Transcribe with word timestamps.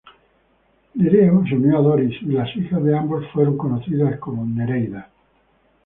Nereo 0.95 1.43
se 1.47 1.53
unió 1.53 1.77
a 1.77 1.81
Doris 1.83 2.19
y 2.23 2.31
las 2.31 2.49
hijas 2.57 2.83
de 2.83 2.97
ambos 2.97 3.23
fueron 3.31 3.55
conocidas 3.55 4.17
como 4.17 4.43
Nereidas. 4.43 5.05